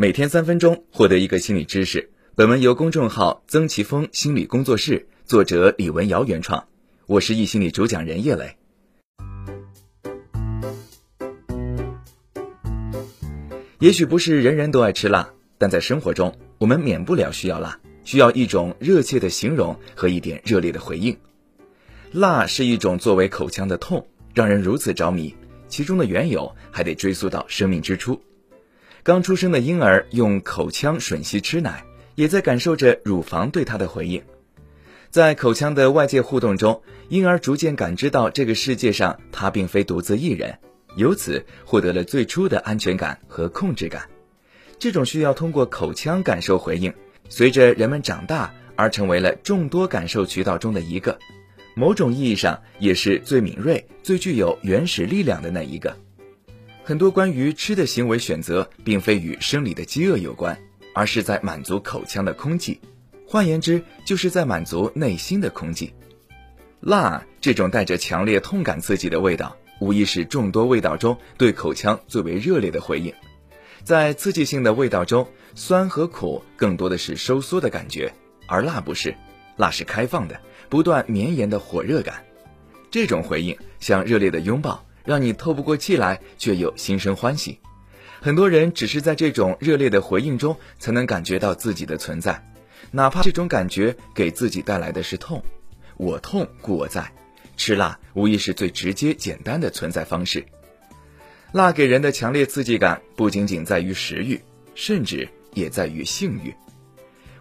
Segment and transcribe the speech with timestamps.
[0.00, 2.10] 每天三分钟，获得一个心理知识。
[2.36, 6.68] 本文由公众号曾奇峰心理工作室作者李文瑶原创，
[7.06, 8.56] 我是易心理主讲人叶磊。
[13.80, 21.16] 也许不是人人都爱吃辣，但在生活中，我们免不了需要辣，需要一种热切的形容和一点热烈的回应。
[22.12, 25.34] 辣是一种作为口腔的痛，让人如此着迷。
[25.66, 28.22] 其中的缘由还得追溯到生命之初。
[29.08, 31.82] 刚出生的婴儿用口腔吮吸吃奶，
[32.14, 34.22] 也在感受着乳房对他的回应。
[35.08, 40.58] 在口腔的外界互动中，婴儿逐渐感知到这个世界上他并非独自一人，
[40.96, 44.06] 由此获得了最初的安全感和控制感。
[44.78, 46.92] 这种需要通过口腔感受回应，
[47.30, 51.18] 随着人们长大而成为了众多感受渠道中的一个，
[51.74, 55.96] 某种意义上也是最敏锐、最具有原始力量的那一个。
[56.88, 60.58] 很多关于吃的行为选择，并非与生理的饥饿有关，
[60.94, 62.80] 而是在满足口腔的空气，
[63.26, 65.92] 换言之，就是在满足内心的空气。
[66.80, 73.12] 辣这种带着强烈痛感刺激的味道，无疑是众多味道中对口腔最为热烈的回应。
[73.84, 78.10] 在刺激性的味道中，酸和苦更多的是收缩的感觉，
[78.46, 79.14] 而辣不是，
[79.58, 82.24] 辣是开放的、不断绵延的火热感。
[82.90, 84.82] 这种回应像热烈的拥抱。
[85.08, 87.58] 让你透不过气来，却又心生欢喜。
[88.20, 92.44] 很多人只是在这种热烈的回应中，才能感觉到自己的存在，
[92.90, 95.42] 哪怕这种感觉给自己带来的是痛。
[95.96, 97.10] 我痛故我在，
[97.56, 100.44] 吃辣无疑是最直接简单的存在方式。
[101.52, 104.38] 辣给人的强烈刺激感，不仅仅在于食欲，
[104.74, 106.54] 甚至也在于性欲。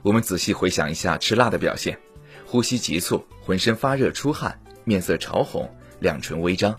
[0.04, 2.00] 我们仔细回想一下吃辣的表现：
[2.46, 6.74] 呼吸急促，浑身发热出汗，面色潮红，两唇微张。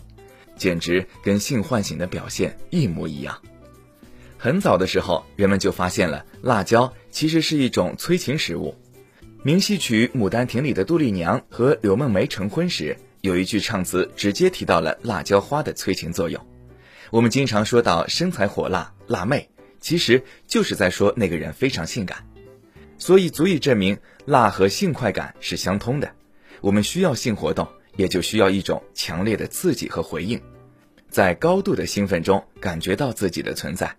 [0.59, 3.41] 简直跟性唤醒的表现一模一样。
[4.37, 8.75] 很早的时候，人们就发现了辣椒其实是一种催情食物。
[9.41, 16.45] 明戏曲《牡丹亭》里的杜丽娘和柳梦梅成婚时，有一句唱词直接提到了辣椒花的催情作用。
[17.09, 19.49] 我们经常说到身材火辣、辣妹，
[19.81, 22.25] 其实就是在说那个人非常性感。
[22.97, 26.11] 所以足以证明辣和性快感是相通的。
[26.61, 27.67] 我们需要性活动。
[27.95, 30.41] 也就需要一种强烈的刺激和回应，
[31.09, 33.95] 在高度的兴奋中感觉到自己的存在。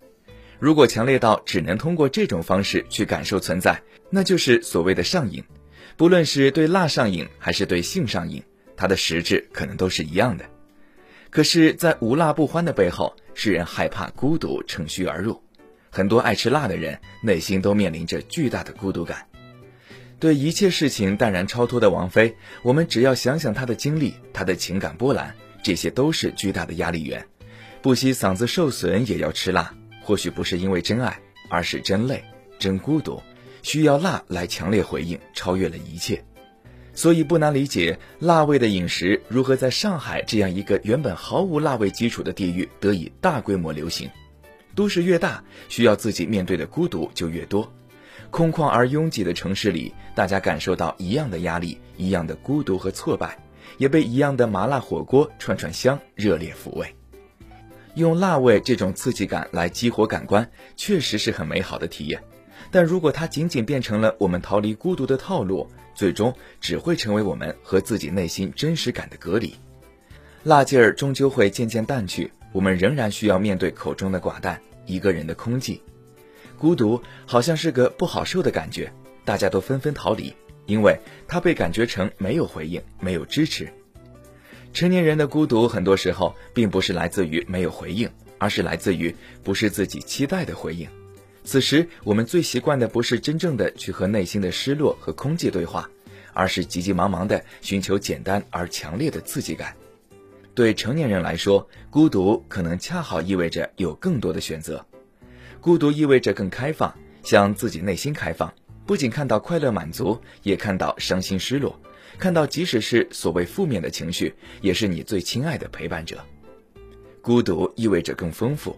[0.58, 5.42] 如果强烈到只能通过这种方式去感受存在，那就是所谓的上瘾。
[5.96, 8.42] 不论是对辣上瘾还是对性上瘾，
[8.76, 10.44] 它的实质可能都是一样的。
[11.30, 15.40] 可是，在无辣不欢的背后，是人害怕孤独乘虚而入。
[15.90, 19.29] 很多爱吃辣的人内心都面临着巨大的孤独感。
[20.20, 27.26] 对一切事情淡然超脱的王菲，我们只要想想她的经历，她的情感波澜，这些都是巨大的压力源。
[27.80, 32.22] 不惜嗓子受损也要吃辣，或许不是因为真爱，而是真累、
[32.58, 33.22] 真孤独，
[33.62, 36.22] 需要辣来强烈回应，超越了一切。
[36.92, 44.10] 所以不难理解，辣味的饮食如何在上海这样一个原本毫无辣味基础的地域得以大规模流行。
[44.74, 47.72] 都市越大，需要自己面对的孤独就越多。
[48.30, 53.38] 空旷而拥挤的城市里，大家感受到一样的压力，一样的孤独和挫败，
[53.78, 56.94] 也被一样的麻辣火锅串串香热烈抚慰。
[57.94, 62.22] 用辣味这种刺激感来激活感官，确实是很美好的体验。
[62.70, 69.54] 但如果它仅仅变成了我们逃离孤独的套路，最终只会成为我们和自己内心真实感的隔离。
[70.44, 75.80] 辣劲儿终究会渐渐淡去，我们仍然需要面对口中的寡淡，一个人的空寂。
[76.60, 78.92] 孤独好像是个不好受的感觉，
[79.24, 80.34] 大家都纷纷逃离，
[80.66, 80.94] 因为
[81.26, 83.66] 它被感觉成没有回应、没有支持。
[84.74, 90.86] 成年人的孤独很多时候并不是来自于没有回应，而是来自于不是自己期待的回应。
[91.44, 95.88] 此时，我们最习惯的不是真正的去和内心的失落和空寂对话，
[96.34, 99.74] 而是急急忙忙的寻求简单而强烈的刺激感。
[100.54, 104.84] 对成年人来说，孤独可能恰好意味着有更多的选择。
[105.60, 108.52] 孤独意味着更开放，向自己内心开放，
[108.86, 111.78] 不仅看到快乐满足，也看到伤心失落，
[112.18, 116.24] 看到即使是所谓负面的情绪，也是你最亲爱的陪伴者。
[117.20, 118.74] 孤独意味着更丰富，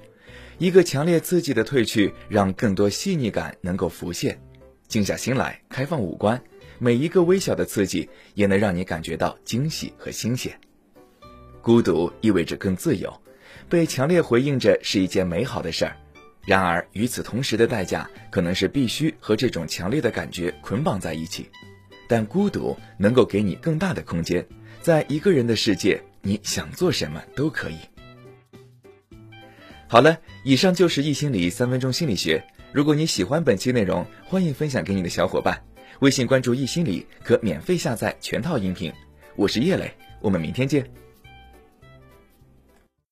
[0.58, 4.42] 一个强烈刺激的褪去，让更多细腻感能够浮现。
[4.88, 6.42] 静下心来，开放五官，
[6.80, 10.58] 每一个微小的刺激，也能让你感觉到惊喜和新鲜。
[11.62, 13.22] 孤独意味着更自由，
[13.68, 15.96] 被强烈回应着是一件美好的事儿。
[16.44, 21.48] 然而，与此同时的代价可能是必须和这种强烈的感觉捆绑在一起。
[22.08, 24.44] 但孤独能够给你更大的空间，
[24.80, 27.76] 在一个人的世界，你想做什么都可以。
[29.88, 32.44] 好了，以上就是易心理三分钟心理学。
[32.72, 35.62] 如果你喜欢本期内容，欢迎分享给你的小伙伴。
[36.00, 38.92] 微信关注易心理，可免费下载全套音频。
[39.36, 40.84] 我是叶磊，我们明天见。